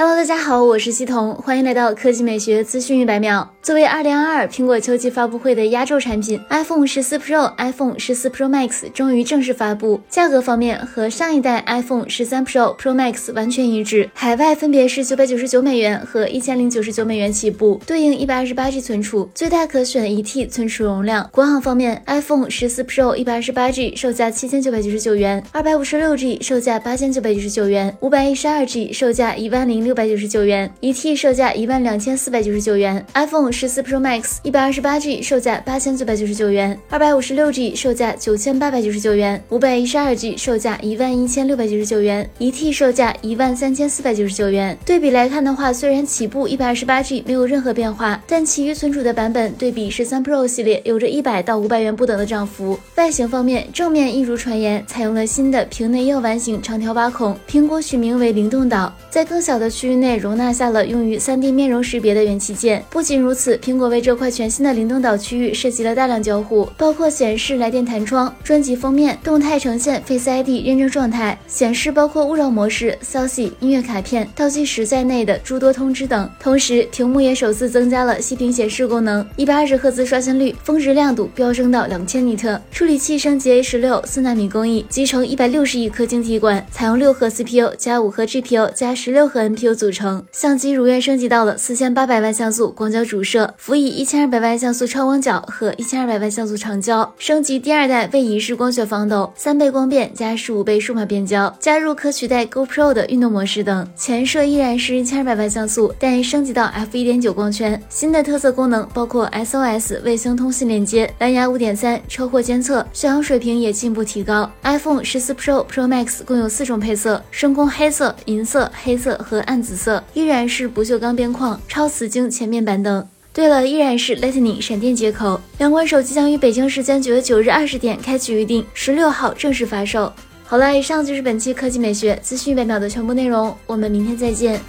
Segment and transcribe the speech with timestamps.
[0.00, 3.52] Hello，大家好，我是西彤，欢迎来到科技美学资讯一百秒。
[3.60, 10.00] 作为2022苹果秋季发布会的压轴产品，iPhone 十四 Pro、iPhone 十四 Pro Max 终于正式发布。
[10.08, 21.28] 价格方面和上一代 iPhone 十三 Pro、Pro Max 完全一致，海外分别是九百九十九美元和一千零九十九美元起步，对应一百二十八 G 存储，最大可选一 T 存储容量。
[21.32, 29.87] 国行方面，iPhone 十四 Pro 一百二十八 G 售价七千九百九十九元，二百五十六 G 售价八千九百九十九元，五百一十二 G 售价一万零。
[29.88, 33.02] 六百九十九元，一 T 售价一万两千四百九十九元。
[33.14, 44.76] iPhone 十四 Pro Max 一百二十八 G 售价八千九百九十九元，二百五十六 G 售价九千八百九十九元，五百一十二 G 售价一万一千六百九十九元，一 T 售价一万三千四百九十九元。
[44.84, 52.78] 对比来看的话，虽然起步一百二十八 G 没有任何变化，但其余存储的版本对比十三 Pro 系列有着一百到五百元不等的涨幅。
[52.96, 59.70] 外形方面，正面一如传言，采用了新的屏内药丸形长条挖孔，苹果取名为灵动岛，在更小的。
[59.78, 62.84] 区域内容纳下了用于 3D 面容识别的元器件。
[62.90, 76.28] 不仅如此，苹果为这块全新的灵动岛区域设计了大量交互，包括显示来电弹窗、专辑封面、动态呈现 Face ID 认证状态、显示包括勿扰模式、消息、音乐卡片、倒计时在内的诸多通知等。
[76.40, 82.60] 同时，屏幕也首次增加了息屏显示功能，120赫兹刷新率，峰值亮度飙升到两千尼特。
[82.72, 89.67] 处理器升级 A 十六四纳米工艺，集成160亿颗晶体管，采用六核 CPU 加五核 GPU 加十六核 NPU。
[89.74, 103.86] 组成相机如愿升级到了四千八百万像素广角主摄，辅以一千二百万像素超广角和一千二百万像素长焦，升级第二代位移式光学防抖，三倍光变加十五倍数码变焦，加入可取代 GoPro 的运动模式等。
[103.94, 107.80] 前摄依然是一千二百万像素，但升级到 f 一点九光圈。
[107.90, 114.50] 新的特色功能包括 SOS 卫星通信连接、蓝牙五点三车祸监测，续航水平也进一步提高。
[114.62, 119.57] iPhone 十四 Pro、Pro Max 共有四种配色：深空黑色、银色、黑色和暗。
[119.62, 123.08] 紫色依然是不锈钢边框、超瓷晶前面板等。
[123.32, 125.40] 对了，依然是 Lightning 闪电接口。
[125.58, 130.12] 两款手机将于北京时间九月九日二十点开启预定，十六号正式发售。
[130.44, 134.60] 好了，以上就是本期科技美学资讯百秒的全部内容，我们明天再见。